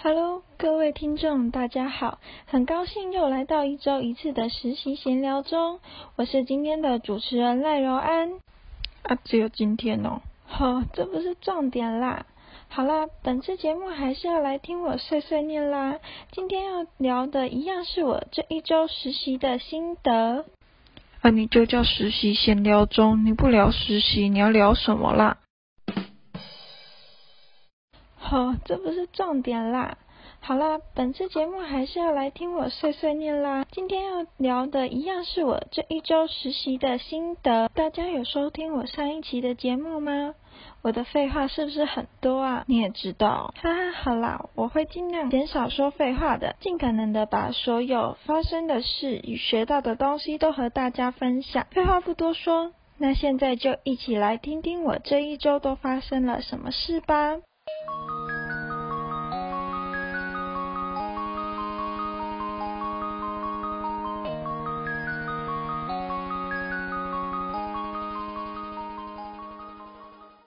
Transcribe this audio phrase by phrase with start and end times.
[0.00, 5.80] Hello，各位听众，大家好，很高兴又来到一周一次的实习闲聊中，
[6.14, 8.34] 我是今天的主持人赖柔安。
[9.02, 12.26] 啊，只有今天哦，呵，这不是重点啦。
[12.68, 15.98] 好啦，本次节目还是要来听我碎碎念啦。
[16.30, 20.44] 今天要聊的一样是我这一周实习的心得。
[21.22, 25.38] 啊，你就叫实习闲聊中，你不聊实习，你要聊什么啦？
[28.30, 29.96] 哦，这不是重点啦。
[30.40, 33.66] 好啦，本次节目还是要来听我碎碎念啦。
[33.72, 37.68] 今天要聊的一样是我这一周实习的心得。
[37.74, 40.34] 大家有收听我上一期的节目吗？
[40.82, 42.64] 我的废话是不是很多啊？
[42.68, 51.66] 你也知道，哈哈，好啦，我会尽量减少说废话的，尽可能的把所有发生的事与学到的东西都和大家分享。
[51.70, 57.38] 废话不多说，那现在就一起来听听我这一周都发生了什么事吧。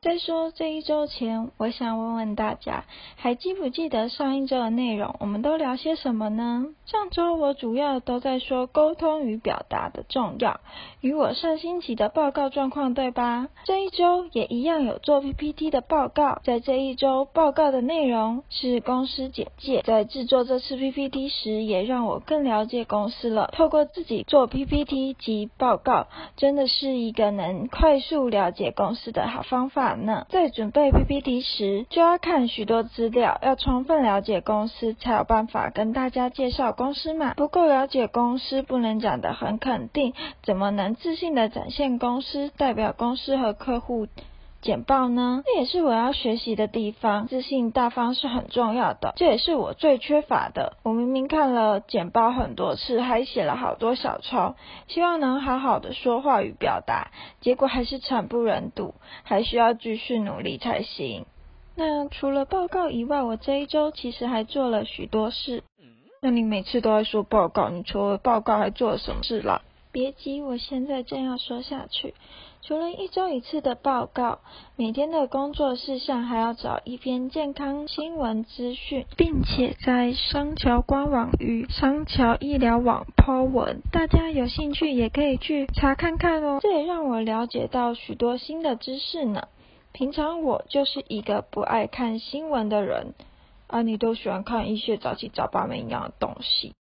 [0.00, 2.84] 再说这一周前，我想问问大家，
[3.16, 5.16] 还记不记得上一周的内容？
[5.18, 6.66] 我们都聊些什么呢？
[6.86, 10.60] 上周我主要都在说沟通与表达的重要，
[11.00, 13.48] 与我上星期的报告状况，对吧？
[13.64, 19.82] 这一周也一样有做 PPT 的报告，在这一周报告的内容是公司简介。
[19.84, 23.50] 在制作这次 PPT 时，也让我更了解公司了。
[23.52, 29.88] 透过自己做 PPT 及报告，真的是一个能快速了解公司的好方法。
[30.28, 37.34] 在准备 PPT 时，就要看许多资料，要充分了解公司，才有办法跟大家介绍公司嘛。
[37.34, 44.06] 不够了解公司，不能讲得很肯定，怎么能自信的展现公司，代表公司和客户？
[44.60, 47.28] 简报呢，这也是我要学习的地方。
[47.28, 50.76] 自信大方是很重要的，这也是我最缺乏的。
[50.82, 54.56] 我明明看了简报很多次，还写了好多小抄，
[54.88, 61.26] 希望能好好的说话与表达，结果还是惨不忍睹，还需要继续努力才行。
[61.76, 65.62] 那除了报告以外，我这一周其实还做了许多事。
[66.20, 69.62] 那你每次都在说报告，你除了报告还做了什么事啦？
[69.90, 72.14] 别急，我现在正要说下去。
[72.60, 74.40] 除了一周一次的报告，
[74.76, 86.58] 每天的工作事项还要找一篇健康新闻资讯，并且在商桥官网与商桥医疗网抛文，大家有兴趣也可以去查看看哦。
[86.60, 89.48] 这也让我了解到许多新的知识呢。
[89.92, 93.14] 平常我就是一个不爱看新闻的人，
[93.68, 96.74] 啊，你都喜欢看一些杂七杂八没营养的东西。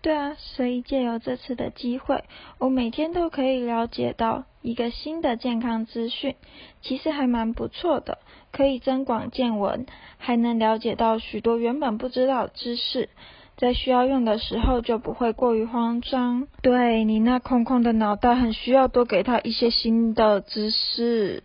[0.00, 2.22] 对啊，所以借由这次的机会，
[2.58, 6.36] 我每天都可以了解到一个新的健康资讯，
[6.82, 8.18] 其实还蛮不错的，
[8.52, 9.86] 可以增广见闻，
[10.16, 13.08] 还能了解到许多原本不知道的知识，
[13.56, 16.46] 在需要用的时候就不会过于慌张。
[16.62, 21.42] 对你那空空的脑袋，很需要多给他一些新的知识。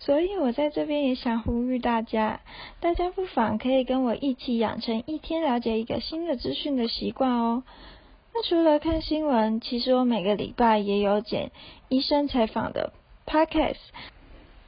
[0.00, 2.40] 所以我在这边也想呼吁大家，
[2.80, 7.62] 大家不妨可以跟我一起养成一天了解一个新的资讯的习惯哦。
[8.34, 11.50] 那除了看新闻，其实我每个礼拜也有剪
[11.88, 12.92] 医生采访的
[13.26, 13.76] podcast，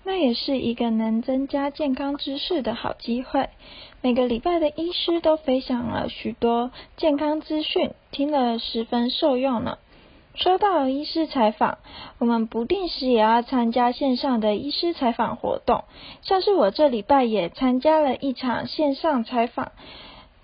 [0.04, 3.49] 那也是一个能增加健康知识的好机会。
[4.03, 9.78] 每个礼拜的医师都分享了许多健康资讯，听了十分受用呢。
[10.34, 11.78] 说到医师采访，
[12.19, 15.84] 我们不定时也要参加线上的医师采访活动。
[16.22, 19.72] 像是我这礼拜也参加了一场线上采访，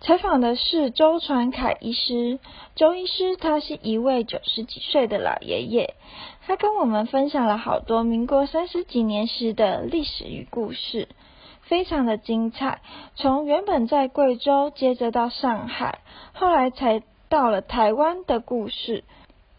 [0.00, 2.38] 采访的是周传凯医师。
[2.74, 5.94] 周医师他是一位九十几岁的老爷爷，
[6.46, 11.08] 他跟我们分享了好多民国三十几年时的历史与故事，
[11.62, 12.82] 非常的精彩。
[13.16, 16.00] 从原本在贵州，接着到上海，
[16.34, 19.04] 后来才到了台湾的故事。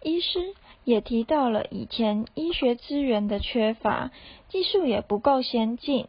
[0.01, 0.54] 医师
[0.84, 4.12] 也提到了以前医学资源的缺乏，
[4.48, 6.07] 技术也不够先进，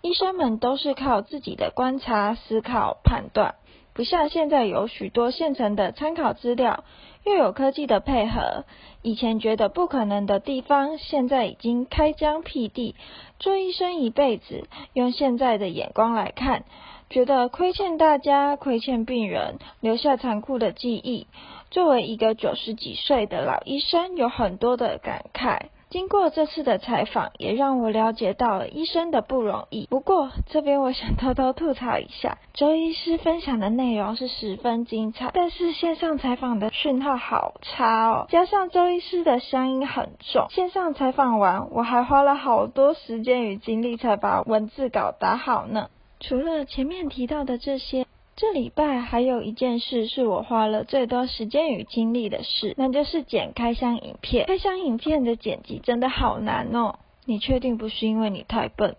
[0.00, 3.56] 医生们都是靠自己的观察、思考、判断，
[3.94, 6.84] 不像现在有许多现成的参考资料，
[7.24, 8.64] 又有科技的配合，
[9.02, 12.94] 以前觉得不可能的地方，现在已经开疆辟地。
[13.38, 16.64] 做医生一辈子，用现在的眼光来看，
[17.10, 21.26] 觉得亏欠大家，亏欠病人，留下残酷的记忆。
[21.72, 25.58] 作为一个九十几岁的老医生，有很多的感慨。
[25.88, 29.86] 经过这次的采访，也让我了解到了医生的不容易。
[29.86, 40.48] 不过这边我想偷偷吐槽一下，周医师分享的内容是十分精彩，但是线上采访的讯号好差哦，加上周医师的乡音很重。
[40.50, 45.88] 线上采访完，我还花了好多时间与精力才把文字稿打好呢。
[46.20, 48.06] 除了前面提到的这些，
[48.42, 54.46] 这礼拜还有一件事是我花了最多时间与精力的事，那就是剪开箱影片。
[54.46, 58.96] 开箱影片的剪辑真的好难哦，你确定不是因为你太笨？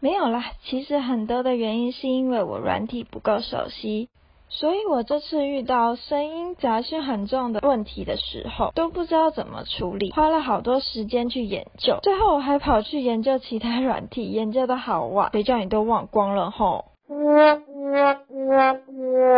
[0.00, 4.10] 没有啦，其实很多的原因是因为我软体不够熟悉。
[4.50, 16.84] 所以我这次遇到声音杂讯很重的问题的时候，都不知道怎么处理，花了好多时间去研究，最后我还跑去研究其他软体，研究的好晚，谁叫你都忘光了吼。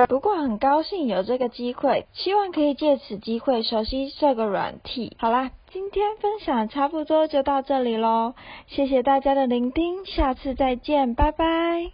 [0.09, 5.17] 不过很高兴有这个机会，希望可以借此机会熟悉这个软体。
[5.19, 8.35] 好啦，今天分享差不多就到这里喽，
[8.67, 11.91] 谢谢大家的聆听，下次再见，拜拜。